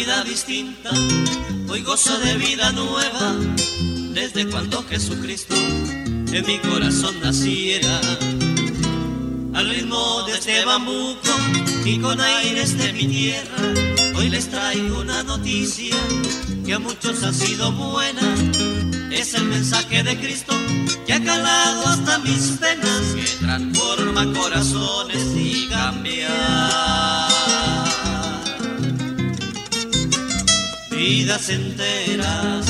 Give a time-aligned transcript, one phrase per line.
[0.00, 0.90] será distinta.
[1.68, 3.34] Hoy gozo de vida nueva
[4.14, 8.00] desde cuando Jesucristo en mi corazón naciera.
[9.52, 11.32] Al ritmo de este bambuco
[11.84, 13.62] y con aires de mi tierra,
[14.16, 15.96] hoy les traigo una noticia
[16.64, 18.26] que a muchos ha sido buena.
[19.12, 20.54] Es el mensaje de Cristo
[21.06, 27.19] que ha calado hasta mis penas, que transforma corazones y cambia
[31.00, 32.66] vidas enteras.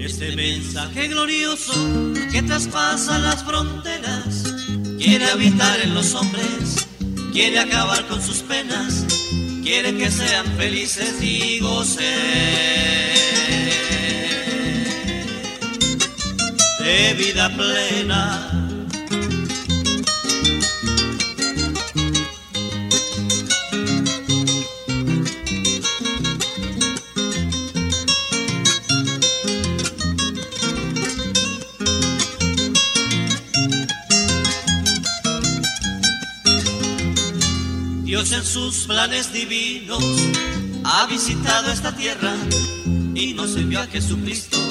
[0.00, 1.72] Este mensaje glorioso
[2.32, 4.42] que traspasa las fronteras
[4.98, 6.88] quiere habitar en los hombres,
[7.32, 9.04] quiere acabar con sus penas,
[9.62, 13.13] quiere que sean felices y gocen
[16.84, 18.50] de vida plena.
[38.04, 40.04] Dios en sus planes divinos
[40.84, 42.34] ha visitado esta tierra
[43.14, 44.63] y nos envió a Jesucristo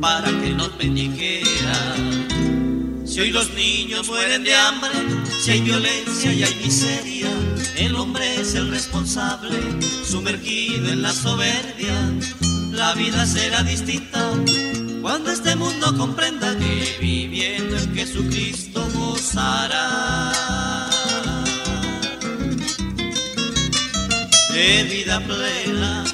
[0.00, 1.96] para que nos bendijera.
[3.04, 4.90] Si hoy los niños mueren de hambre,
[5.40, 7.30] si hay violencia y hay miseria,
[7.76, 9.58] el hombre es el responsable,
[10.04, 11.94] sumergido en la soberbia.
[12.72, 14.30] La vida será distinta
[15.02, 20.32] cuando este mundo comprenda que viviendo en Jesucristo gozará
[24.52, 26.04] de vida plena.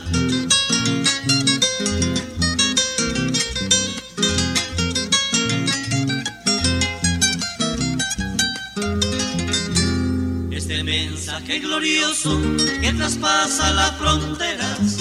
[10.68, 12.42] Este mensaje glorioso
[12.80, 14.96] que traspasa las fronteras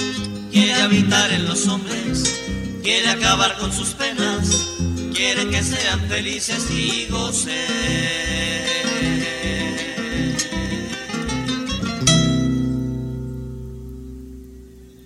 [0.52, 2.40] quiere habitar en los hombres,
[2.84, 4.68] quiere acabar con sus penas,
[5.16, 7.52] quiere que sean felices y gocen.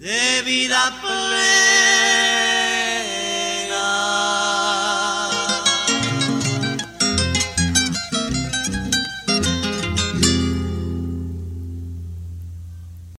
[0.02, 1.69] de vida plena.